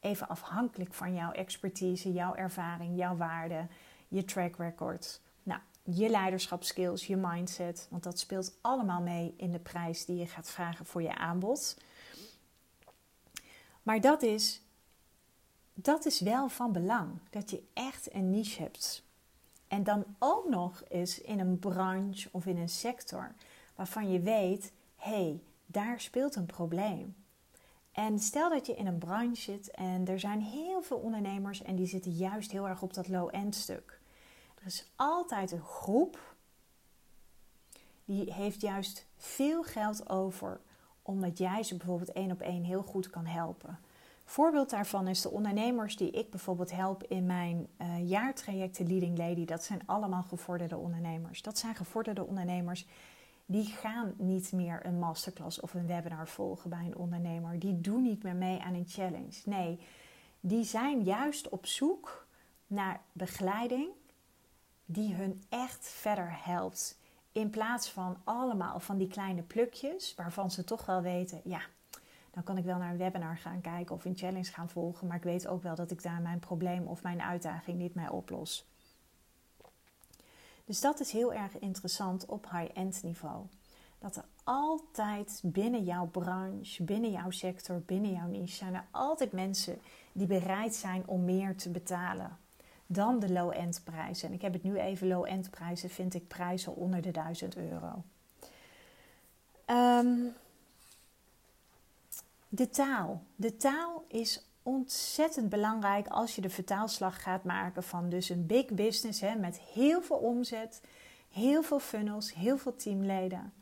[0.00, 3.66] even afhankelijk van jouw expertise, jouw ervaring, jouw waarde,
[4.08, 5.20] je track record,
[5.84, 7.86] je leiderschapskills, je mindset.
[7.90, 11.76] Want dat speelt allemaal mee in de prijs die je gaat vragen voor je aanbod.
[13.82, 14.62] Maar dat is,
[15.74, 17.18] dat is wel van belang.
[17.30, 19.02] Dat je echt een niche hebt.
[19.68, 23.34] En dan ook nog eens in een branche of in een sector
[23.74, 27.16] waarvan je weet: hé, hey, daar speelt een probleem.
[27.92, 31.76] En stel dat je in een branche zit en er zijn heel veel ondernemers en
[31.76, 33.93] die zitten juist heel erg op dat low-end stuk.
[34.64, 36.34] Er is altijd een groep
[38.04, 40.60] die heeft juist veel geld over
[41.02, 43.78] omdat jij ze bijvoorbeeld één op één heel goed kan helpen.
[44.24, 49.44] Voorbeeld daarvan is de ondernemers die ik bijvoorbeeld help in mijn uh, jaartrajecten Leading Lady.
[49.44, 51.42] Dat zijn allemaal gevorderde ondernemers.
[51.42, 52.86] Dat zijn gevorderde ondernemers
[53.46, 57.58] die gaan niet meer een masterclass of een webinar volgen bij een ondernemer.
[57.58, 59.40] Die doen niet meer mee aan een challenge.
[59.44, 59.80] Nee,
[60.40, 62.26] die zijn juist op zoek
[62.66, 63.88] naar begeleiding
[64.84, 66.98] die hun echt verder helpt.
[67.32, 71.60] In plaats van allemaal van die kleine plukjes waarvan ze toch wel weten, ja,
[72.30, 75.16] dan kan ik wel naar een webinar gaan kijken of een challenge gaan volgen, maar
[75.16, 78.66] ik weet ook wel dat ik daar mijn probleem of mijn uitdaging niet mee oplos.
[80.64, 83.46] Dus dat is heel erg interessant op high-end niveau.
[83.98, 89.32] Dat er altijd binnen jouw branche, binnen jouw sector, binnen jouw niche, zijn er altijd
[89.32, 89.78] mensen
[90.12, 92.38] die bereid zijn om meer te betalen
[92.86, 94.28] dan de low-end prijzen.
[94.28, 98.02] En ik heb het nu even low-end prijzen, vind ik prijzen onder de 1000 euro.
[99.64, 100.16] Ehm,
[102.48, 103.22] de taal.
[103.36, 108.66] De taal is ontzettend belangrijk als je de vertaalslag gaat maken van dus een big
[108.66, 110.80] business hè, met heel veel omzet,
[111.30, 113.52] heel veel funnels, heel veel teamleden.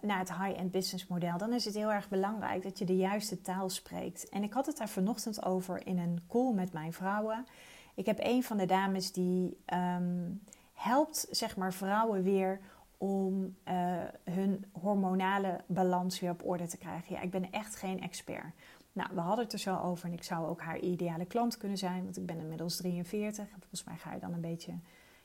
[0.00, 3.40] Naar het high-end business model, dan is het heel erg belangrijk dat je de juiste
[3.40, 4.28] taal spreekt.
[4.28, 7.46] En ik had het daar vanochtend over in een call met mijn vrouwen.
[7.94, 10.28] Ik heb een van de dames die ehm,
[10.72, 12.60] helpt zeg maar, vrouwen weer
[12.98, 17.14] om uh, hun hormonale balans weer op orde te krijgen.
[17.14, 18.54] Ja, ik ben echt geen expert.
[18.92, 21.78] Nou, we hadden het er zo over en ik zou ook haar ideale klant kunnen
[21.78, 23.48] zijn, want ik ben inmiddels 43.
[23.48, 24.72] Volgens mij ga je dan een beetje.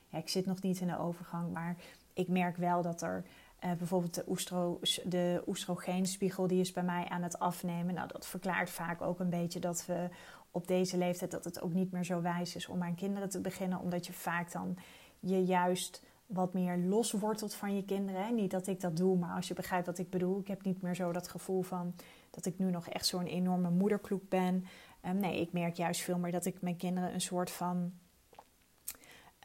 [0.08, 1.76] Ja, ik zit nog niet in de overgang, maar
[2.12, 3.24] ik merk wel dat er
[3.64, 7.94] uh, bijvoorbeeld de, oestro, de oestrogeenspiegel die is bij mij aan het afnemen.
[7.94, 10.08] Nou, dat verklaart vaak ook een beetje dat we
[10.50, 13.40] op deze leeftijd dat het ook niet meer zo wijs is om aan kinderen te
[13.40, 14.78] beginnen, omdat je vaak dan
[15.20, 18.34] je juist wat meer loswortelt van je kinderen.
[18.34, 20.40] Niet dat ik dat doe, maar als je begrijpt wat ik bedoel.
[20.40, 21.94] Ik heb niet meer zo dat gevoel van
[22.30, 24.64] dat ik nu nog echt zo'n enorme moederkloek ben.
[25.06, 27.92] Um, nee, ik merk juist veel meer dat ik mijn kinderen een soort van.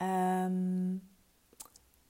[0.01, 1.09] Um,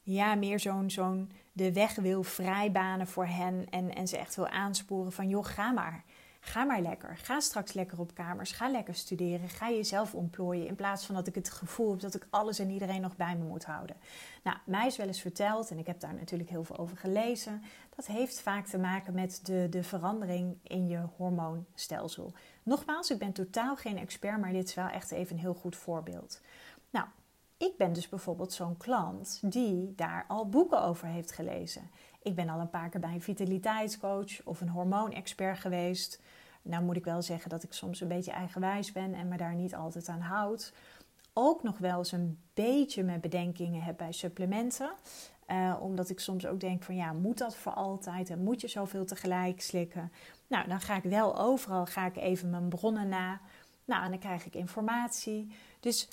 [0.02, 3.66] ja, meer zo'n zo'n de weg wil vrijbanen voor hen.
[3.70, 6.04] En, en ze echt wil aansporen van joh, ga maar.
[6.44, 7.18] Ga maar lekker.
[7.18, 8.52] Ga straks lekker op kamers.
[8.52, 9.50] Ga lekker studeren.
[9.50, 10.68] Ga jezelf ontplooien.
[10.68, 13.36] In plaats van dat ik het gevoel heb dat ik alles en iedereen nog bij
[13.36, 13.96] me moet houden.
[14.44, 17.62] Nou, mij is wel eens verteld, en ik heb daar natuurlijk heel veel over gelezen.
[17.96, 22.34] Dat heeft vaak te maken met de, de verandering in je hormoonstelsel.
[22.64, 25.76] Nogmaals, ik ben totaal geen expert, maar dit is wel echt even een heel goed
[25.76, 26.42] voorbeeld.
[27.62, 31.90] Ik ben dus bijvoorbeeld zo'n klant die daar al boeken over heeft gelezen.
[32.22, 36.22] Ik ben al een paar keer bij een vitaliteitscoach of een hormoonexpert geweest.
[36.62, 39.56] Nou moet ik wel zeggen dat ik soms een beetje eigenwijs ben en me daar
[39.56, 40.74] niet altijd aan houd.
[41.34, 44.92] Ook nog wel eens een beetje mijn bedenkingen heb bij supplementen.
[45.48, 48.68] Uh, omdat ik soms ook denk van ja, moet dat voor altijd en moet je
[48.68, 50.12] zoveel tegelijk slikken?
[50.48, 53.40] Nou, dan ga ik wel overal ga ik even mijn bronnen na.
[53.86, 55.56] Nou, en dan krijg ik informatie.
[55.80, 56.08] Dus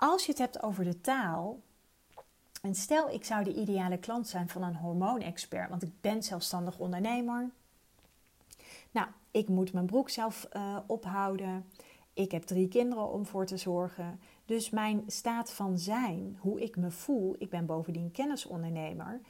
[0.00, 1.60] als je het hebt over de taal,
[2.62, 6.78] en stel ik zou de ideale klant zijn van een hormoonexpert, want ik ben zelfstandig
[6.78, 7.50] ondernemer.
[8.90, 11.66] Nou, ik moet mijn broek zelf uh, ophouden.
[12.12, 14.20] Ik heb drie kinderen om voor te zorgen.
[14.44, 19.20] Dus mijn staat van zijn, hoe ik me voel, ik ben bovendien kennisondernemer.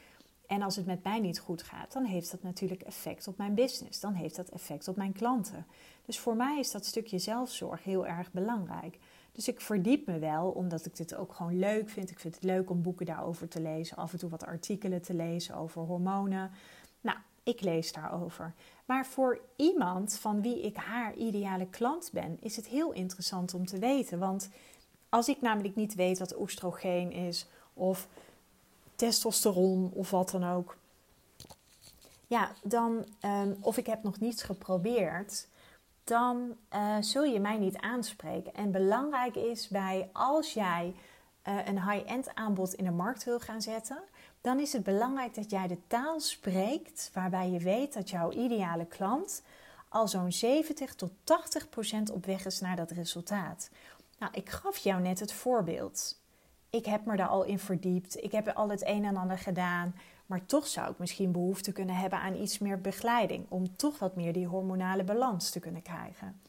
[0.46, 3.54] En als het met mij niet goed gaat, dan heeft dat natuurlijk effect op mijn
[3.54, 4.00] business.
[4.00, 5.66] Dan heeft dat effect op mijn klanten.
[6.04, 8.98] Dus voor mij is dat stukje zelfzorg heel erg belangrijk.
[9.38, 12.11] Dus ik verdiep me wel, omdat ik dit ook gewoon leuk vind.
[12.11, 15.14] Ik vind het leuk om boeken daarover te lezen, af en toe wat artikelen te
[15.14, 16.51] lezen over hormonen.
[17.01, 18.55] Nou, ik lees daarover.
[18.85, 23.66] Maar voor iemand van wie ik haar ideale klant ben, is het heel interessant om
[23.66, 24.18] te weten.
[24.18, 24.48] Want
[25.09, 28.09] als ik namelijk niet weet wat oestrogeen is, of
[28.96, 30.77] testosteron of wat dan ook,
[32.27, 35.48] ja, dan, um, of ik heb nog niets geprobeerd,
[36.09, 38.55] dan uh, zul je mij niet aanspreken.
[38.55, 40.94] En belangrijk is bij als jij
[41.49, 44.03] uh, een high-end aanbod in de markt wil gaan zetten,
[44.40, 48.87] dan is het belangrijk dat jij de taal spreekt waarbij je weet dat jouw ideale
[48.87, 49.42] klant
[49.88, 53.71] al zo'n 70 tot 80 procent op weg is naar dat resultaat.
[54.18, 56.21] Nou, ik gaf jou net het voorbeeld.
[56.71, 58.23] Ik heb me daar al in verdiept.
[58.23, 59.94] Ik heb al het een en ander gedaan.
[60.29, 63.47] Maar toch zou ik misschien behoefte kunnen hebben aan iets meer begeleiding.
[63.49, 66.41] Om toch wat meer die hormonale balans te kunnen krijgen.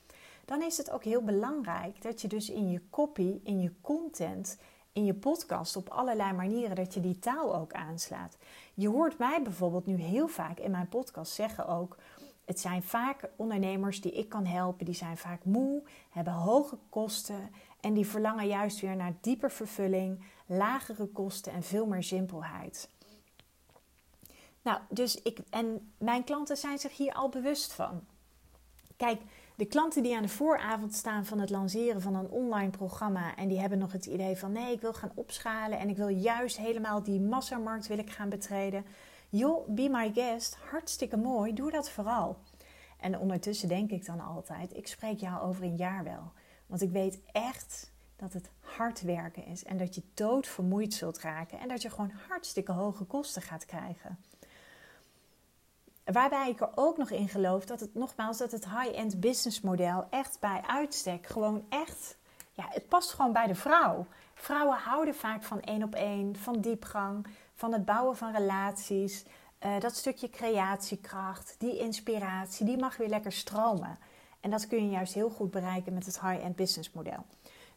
[0.45, 4.57] Dan is het ook heel belangrijk dat je dus in je copy, in je content,
[4.91, 8.37] in je podcast op allerlei manieren dat je die taal ook aanslaat.
[8.73, 11.97] Je hoort mij bijvoorbeeld nu heel vaak in mijn podcast zeggen ook.
[12.45, 17.49] Het zijn vaak ondernemers die ik kan helpen, die zijn vaak moe, hebben hoge kosten
[17.79, 22.89] en die verlangen juist weer naar dieper vervulling, lagere kosten en veel meer simpelheid.
[24.61, 28.01] Nou, dus ik en mijn klanten zijn zich hier al bewust van.
[28.97, 29.21] Kijk,
[29.55, 33.47] de klanten die aan de vooravond staan van het lanceren van een online programma en
[33.47, 36.57] die hebben nog het idee van nee, ik wil gaan opschalen en ik wil juist
[36.57, 38.85] helemaal die massamarkt wil ik gaan betreden.
[39.29, 42.37] Joh, be my guest, hartstikke mooi, doe dat vooral.
[42.99, 46.31] En ondertussen denk ik dan altijd, ik spreek jou over een jaar wel.
[46.65, 51.59] Want ik weet echt dat het hard werken is en dat je doodvermoeid zult raken
[51.59, 54.17] en dat je gewoon hartstikke hoge kosten gaat krijgen.
[56.11, 60.07] Waarbij ik er ook nog in geloof dat het nogmaals dat het high-end business model
[60.09, 62.17] echt bij uitstek gewoon echt,
[62.51, 64.05] ja, het past gewoon bij de vrouw.
[64.33, 69.25] Vrouwen houden vaak van één op één, van diepgang, van het bouwen van relaties.
[69.65, 73.97] Uh, dat stukje creatiekracht, die inspiratie, die mag weer lekker stromen.
[74.39, 77.25] En dat kun je juist heel goed bereiken met het high-end business model.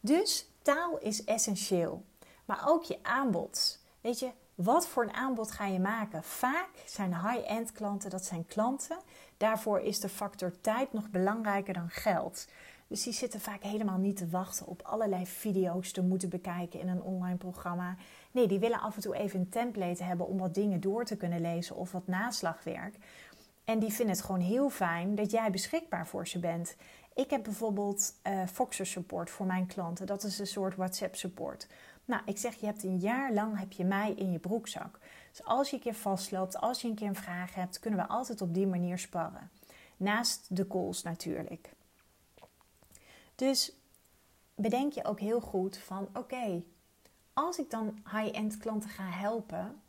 [0.00, 2.04] Dus taal is essentieel.
[2.44, 3.78] Maar ook je aanbod.
[4.00, 4.30] Weet je,
[4.62, 6.22] wat voor een aanbod ga je maken?
[6.22, 8.98] Vaak zijn high-end klanten, dat zijn klanten.
[9.36, 12.46] Daarvoor is de factor tijd nog belangrijker dan geld.
[12.86, 16.88] Dus die zitten vaak helemaal niet te wachten op allerlei video's te moeten bekijken in
[16.88, 17.96] een online programma.
[18.30, 21.16] Nee, die willen af en toe even een template hebben om wat dingen door te
[21.16, 22.96] kunnen lezen of wat naslagwerk.
[23.64, 26.76] En die vinden het gewoon heel fijn dat jij beschikbaar voor ze bent.
[27.14, 30.06] Ik heb bijvoorbeeld uh, Foxer support voor mijn klanten.
[30.06, 31.66] Dat is een soort WhatsApp support.
[32.04, 34.98] Nou, ik zeg, je hebt een jaar lang heb je mij in je broekzak.
[35.30, 38.08] Dus als je een keer vastloopt, als je een keer een vraag hebt, kunnen we
[38.08, 39.50] altijd op die manier sparren.
[39.96, 41.72] Naast de calls natuurlijk.
[43.34, 43.72] Dus
[44.54, 46.62] bedenk je ook heel goed van oké,
[47.32, 49.82] als ik dan high-end klanten ga helpen,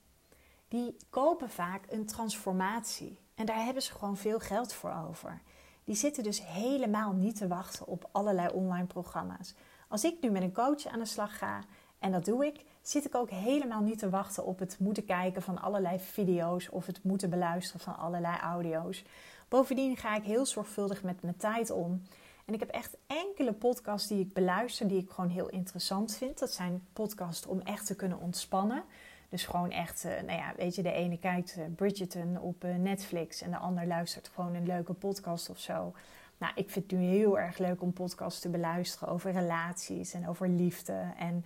[0.67, 3.17] die kopen vaak een transformatie.
[3.36, 5.41] En daar hebben ze gewoon veel geld voor over.
[5.84, 9.54] Die zitten dus helemaal niet te wachten op allerlei online programma's.
[9.88, 11.63] Als ik nu met een coach aan de slag ga,
[12.03, 15.41] en dat doe ik, zit ik ook helemaal niet te wachten op het moeten kijken
[15.41, 19.03] van allerlei video's of het moeten beluisteren van allerlei audio's.
[19.47, 22.01] Bovendien ga ik heel zorgvuldig met mijn tijd om.
[22.45, 26.39] En ik heb echt enkele podcasts die ik beluister, die ik gewoon heel interessant vind.
[26.39, 28.83] Dat zijn podcasts om echt te kunnen ontspannen.
[29.29, 32.75] Dus gewoon echt, eh, nou ja, weet je, de ene kijkt eh, Bridgerton op eh,
[32.75, 35.93] Netflix en de ander luistert gewoon een leuke podcast of zo.
[36.37, 40.27] Nou, ik vind het nu heel erg leuk om podcasts te beluisteren over relaties en
[40.27, 41.45] over liefde en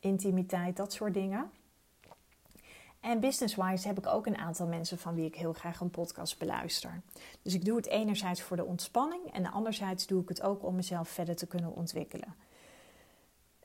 [0.00, 1.50] intimiteit, dat soort dingen.
[3.00, 6.38] En business-wise heb ik ook een aantal mensen van wie ik heel graag een podcast
[6.38, 7.02] beluister.
[7.42, 10.74] Dus ik doe het enerzijds voor de ontspanning en anderzijds doe ik het ook om
[10.74, 12.34] mezelf verder te kunnen ontwikkelen.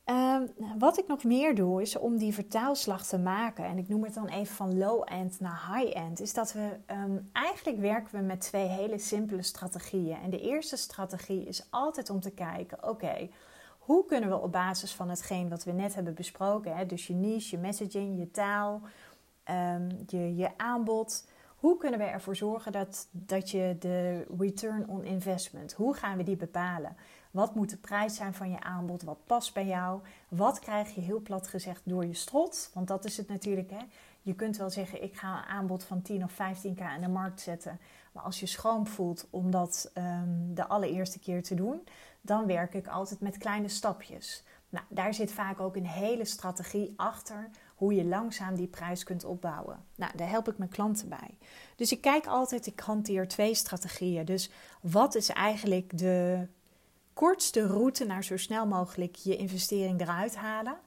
[0.03, 0.45] Ehm,
[0.77, 4.13] wat ik nog meer doe is om die vertaalslag te maken, en ik noem het
[4.13, 8.67] dan even van low-end naar high-end, is dat we ehm, eigenlijk werken we met twee
[8.67, 10.17] hele simpele strategieën.
[10.17, 13.29] En de eerste strategie is altijd om te kijken: oké,
[13.85, 17.13] hoe kunnen we op basis van hetgeen wat we net hebben besproken, hè, dus je
[17.13, 18.81] niche, je messaging, je taal,
[19.43, 21.27] Ehm, je, je aanbod.
[21.57, 26.23] Hoe kunnen we ervoor zorgen dat, dat je de return on investment, hoe gaan we
[26.23, 26.95] die bepalen?
[27.31, 29.03] Wat moet de prijs zijn van je aanbod?
[29.03, 30.01] Wat past bij jou?
[30.27, 32.71] Wat krijg je heel plat gezegd door je strot?
[32.73, 33.69] Want dat is het natuurlijk.
[33.69, 33.81] Hè?
[34.21, 37.41] Je kunt wel zeggen, ik ga een aanbod van 10 of 15k in de markt
[37.41, 37.79] zetten.
[38.11, 41.81] Maar als je schroom voelt om dat ehm, de allereerste keer te doen,
[42.25, 44.43] dan werk ik altijd met kleine stapjes.
[44.69, 49.23] Nou, daar zit vaak ook een hele strategie achter hoe je langzaam die prijs kunt
[49.23, 49.85] opbouwen.
[49.95, 51.37] Nou, daar help ik mijn klanten bij.
[51.75, 54.25] Dus ik kijk altijd, ik hanteer twee strategieën.
[54.25, 54.49] Dus
[54.81, 56.47] wat is eigenlijk de
[57.13, 60.77] kortste route naar zo snel mogelijk je investering eruit halen?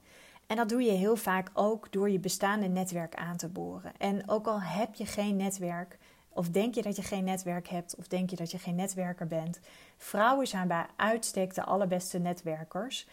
[0.47, 3.93] En dat doe je heel vaak ook door je bestaande netwerk aan te boren.
[3.99, 5.99] En ook al heb je geen netwerk,
[6.37, 9.27] of denk je dat je geen netwerk hebt, of denk je dat je geen netwerker
[9.27, 9.61] bent,
[9.97, 13.07] vrouwen zijn bij uitstek de allerbeste netwerkers.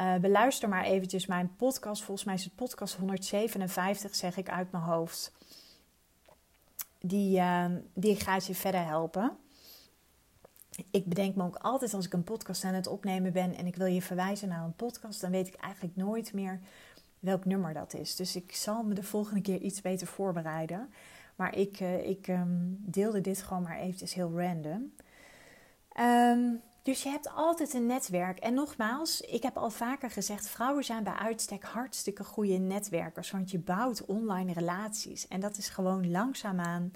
[0.00, 2.02] Uh, beluister maar eventjes mijn podcast.
[2.02, 5.32] Volgens mij is het podcast 157, zeg ik uit mijn hoofd.
[7.00, 7.64] Die, uh,
[7.94, 9.36] die gaat je verder helpen.
[10.90, 13.76] Ik bedenk me ook altijd als ik een podcast aan het opnemen ben en ik
[13.76, 16.60] wil je verwijzen naar een podcast, dan weet ik eigenlijk nooit meer
[17.18, 18.16] welk nummer dat is.
[18.16, 20.88] Dus ik zal me de volgende keer iets beter voorbereiden.
[21.38, 24.92] Maar ik, uh, ik um, deelde dit gewoon maar eventjes heel random.
[26.00, 28.38] Um, dus je hebt altijd een netwerk.
[28.38, 33.30] En nogmaals, ik heb al vaker gezegd: vrouwen zijn bij uitstek hartstikke goede netwerkers.
[33.30, 35.28] Want je bouwt online relaties.
[35.28, 36.92] En dat is gewoon langzaamaan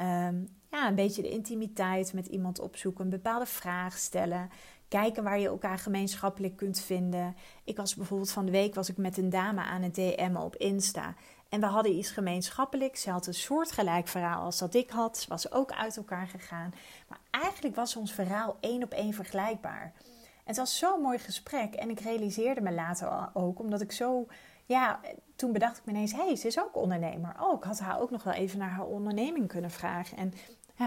[0.00, 4.50] um, ja, een beetje de intimiteit met iemand opzoeken, een bepaalde vraag stellen.
[4.88, 7.36] Kijken waar je elkaar gemeenschappelijk kunt vinden.
[7.64, 10.56] Ik was bijvoorbeeld van de week was ik met een dame aan het DM'en op
[10.56, 11.14] Insta.
[11.48, 13.02] En we hadden iets gemeenschappelijks.
[13.02, 15.18] Ze had een soortgelijk verhaal als dat ik had.
[15.18, 16.74] Ze was ook uit elkaar gegaan.
[17.08, 19.92] Maar eigenlijk was ons verhaal één op één vergelijkbaar.
[20.14, 21.74] En het was zo'n mooi gesprek.
[21.74, 24.26] En ik realiseerde me later ook, omdat ik zo.
[24.66, 25.00] Ja,
[25.36, 27.34] toen bedacht ik me ineens: hé, hey, ze is ook ondernemer.
[27.40, 30.16] Oh, ik had haar ook nog wel even naar haar onderneming kunnen vragen.
[30.16, 30.32] En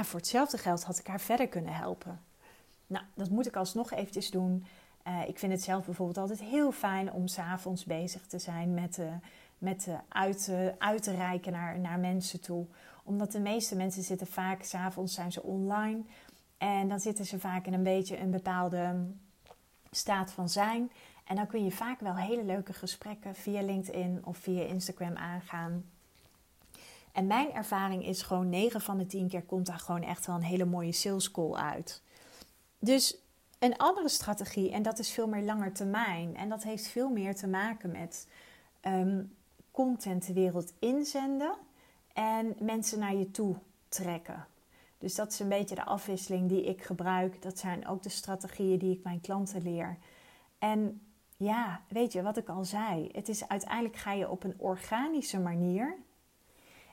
[0.05, 2.21] voor hetzelfde geld had ik haar verder kunnen helpen.
[2.87, 4.65] Nou, dat moet ik alsnog eventjes doen.
[5.07, 8.97] Uh, ik vind het zelf bijvoorbeeld altijd heel fijn om s'avonds bezig te zijn met,
[8.97, 9.05] uh,
[9.61, 12.65] met uit, uit te reiken naar, naar mensen toe.
[13.03, 16.01] Omdat de meeste mensen zitten vaak, s'avonds zijn ze online.
[16.57, 18.95] En dan zitten ze vaak in een beetje een bepaalde
[19.91, 20.91] staat van zijn.
[21.25, 25.83] En dan kun je vaak wel hele leuke gesprekken via LinkedIn of via Instagram aangaan.
[27.11, 30.35] En mijn ervaring is gewoon 9 van de 10 keer komt daar gewoon echt wel
[30.35, 32.01] een hele mooie sales call uit.
[32.79, 33.17] Dus
[33.59, 36.35] een andere strategie, en dat is veel meer langer termijn.
[36.35, 38.27] En dat heeft veel meer te maken met
[38.81, 39.35] um,
[39.71, 41.55] content wereld inzenden
[42.13, 43.55] en mensen naar je toe
[43.89, 44.47] trekken.
[44.97, 47.41] Dus dat is een beetje de afwisseling die ik gebruik.
[47.41, 49.97] Dat zijn ook de strategieën die ik mijn klanten leer.
[50.59, 51.01] En
[51.37, 53.09] ja, weet je wat ik al zei?
[53.11, 55.97] Het is uiteindelijk ga je op een organische manier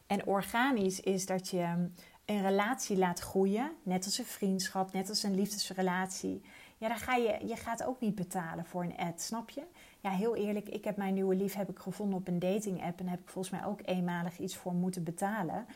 [0.06, 1.90] En organisch is dat je
[2.24, 6.42] een relatie laat groeien, net als een vriendschap, net als een liefdesrelatie.
[6.78, 9.62] Ja, dan ga je, je gaat ook niet betalen voor een ad, snap je?
[10.00, 13.00] Ja, heel eerlijk, ik heb mijn nieuwe lief heb ik gevonden op een dating app
[13.00, 15.66] en heb ik volgens mij ook eenmalig iets voor moeten betalen.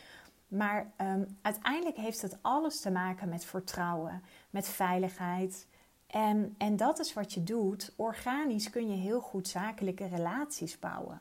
[0.49, 5.67] Maar ehm, uiteindelijk heeft het alles te maken met vertrouwen, met veiligheid.
[6.07, 7.93] En, en dat is wat je doet.
[7.97, 11.21] Organisch kun je heel goed zakelijke relaties bouwen.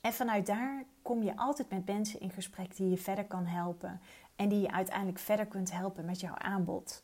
[0.00, 4.00] En vanuit daar kom je altijd met mensen in gesprek die je verder kan helpen.
[4.36, 7.02] En die je uiteindelijk verder kunt helpen met jouw aanbod.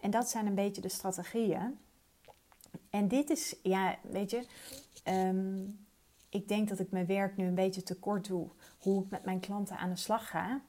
[0.00, 1.78] En dat zijn een beetje de strategieën.
[2.90, 4.46] En dit is, ja, weet je,
[5.02, 5.62] ehm,
[6.28, 8.48] ik denk dat ik mijn werk nu een beetje tekort doe.
[8.78, 10.60] Hoe ik met mijn klanten aan de slag ga.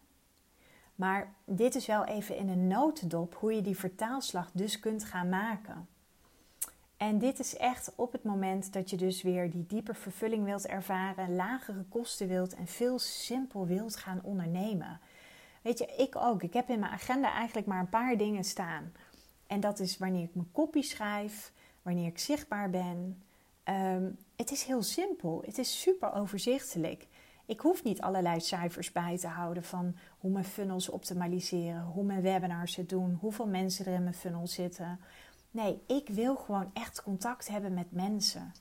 [0.95, 5.29] Maar dit is wel even in een notendop hoe je die vertaalslag dus kunt gaan
[5.29, 5.87] maken.
[6.97, 10.65] En dit is echt op het moment dat je dus weer die diepe vervulling wilt
[10.67, 14.99] ervaren, lagere kosten wilt en veel simpel wilt gaan ondernemen.
[15.61, 16.43] Weet je, ik ook.
[16.43, 18.93] Ik heb in mijn agenda eigenlijk maar een paar dingen staan.
[19.47, 23.23] En dat is wanneer ik mijn kopie schrijf, wanneer ik zichtbaar ben.
[23.63, 25.41] Ehm, het is heel simpel.
[25.45, 27.07] Het is super overzichtelijk.
[27.45, 32.21] Ik hoef niet allerlei cijfers bij te houden van hoe mijn funnels optimaliseren, hoe mijn
[32.21, 34.99] webinars het doen, hoeveel mensen er in mijn funnel zitten.
[35.51, 38.53] Nee, ik wil gewoon echt contact hebben met mensen.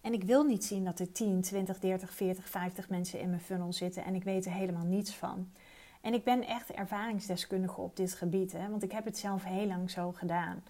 [0.00, 3.40] En ik wil niet zien dat er 10, 20, 30, 40, 50 mensen in mijn
[3.40, 5.52] funnel zitten en ik weet er helemaal niets van.
[6.00, 9.66] En ik ben echt ervaringsdeskundige op dit gebied, hè, want ik heb het zelf heel
[9.66, 10.62] lang zo gedaan.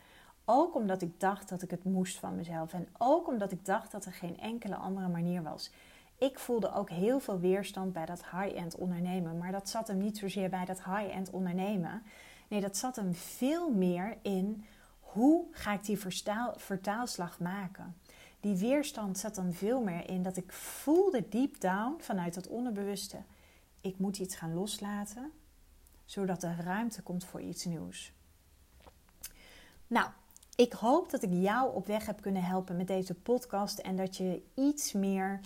[0.53, 3.93] Ook omdat ik dacht dat ik het moest van mezelf en ook omdat ik dacht
[3.93, 5.71] dat er geen enkele andere manier was.
[6.19, 10.19] Ik voelde ook heel veel weerstand bij dat high-end ondernemen, maar dat zat hem niet
[10.19, 12.03] zozeer bij dat high-end ondernemen.
[12.49, 14.65] Nee, dat zat hem veel meer in
[15.01, 15.99] hoe ga ik die
[16.57, 17.97] vertaalslag maken.
[18.41, 23.17] Die weerstand zat hem veel meer in dat ik voelde deep down vanuit dat onderbewuste
[23.81, 25.33] ik moet iets gaan loslaten,
[26.05, 28.13] zodat er ruimte komt voor iets nieuws.
[29.87, 30.11] Nou,
[30.61, 34.17] ik hoop dat ik jou op weg heb kunnen helpen met deze podcast en dat
[34.17, 35.41] je iets meer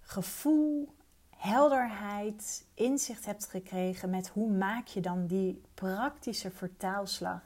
[0.00, 0.88] gevoel,
[1.36, 7.40] helderheid, inzicht hebt gekregen met hoe maak je dan die praktische vertaalslag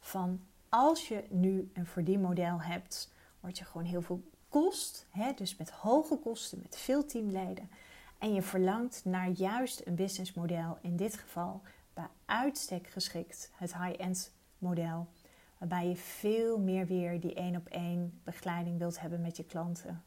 [0.00, 5.56] van als je nu een verdienmodel hebt, wat je gewoon heel veel kost, hè, dus
[5.56, 7.70] met hoge kosten, met veel teamleden,
[8.18, 11.62] en je verlangt naar juist een businessmodel, in dit geval
[11.94, 15.06] bij uitstek geschikt, het high-end model,
[15.62, 20.02] waarbij je veel meer weer die één op één begeleiding wilt hebben met je klanten.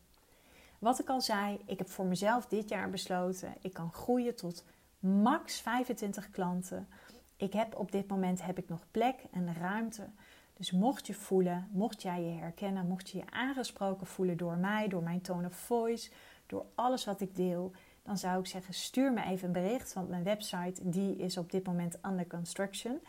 [0.79, 4.65] Wat ik al zei, ik heb voor mezelf dit jaar besloten, ik kan groeien tot
[4.99, 6.87] max 25 klanten.
[7.35, 10.07] Ik heb op dit moment heb ik nog plek en ruimte.
[10.53, 14.87] Dus mocht je voelen, mocht jij je herkennen, mocht je je aangesproken voelen door mij,
[14.87, 16.11] door mijn tone of voice,
[16.45, 17.71] door alles wat ik deel,
[18.03, 21.51] dan zou ik zeggen stuur me even een bericht, want mijn website die is op
[21.51, 22.99] dit moment under construction.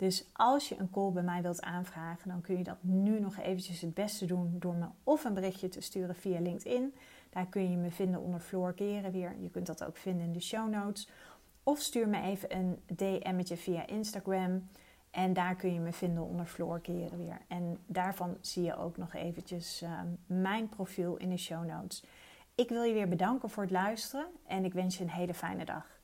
[0.00, 3.38] Dus als je een call bij mij wilt aanvragen, dan kun je dat nu nog
[3.38, 6.94] eventjes het beste doen door me of een berichtje te sturen via LinkedIn.
[7.30, 9.34] Daar kun je me vinden onder Floor Keren weer.
[9.40, 11.08] Je kunt dat ook vinden in de show notes.
[11.62, 14.68] Of stuur me even een DM'tje via Instagram.
[15.10, 17.40] En daar kun je me vinden onder Floor Keren weer.
[17.48, 22.04] En daarvan zie je ook nog eventjes uh, mijn profiel in de show notes.
[22.54, 25.64] Ik wil je weer bedanken voor het luisteren en ik wens je een hele fijne
[25.64, 25.99] dag.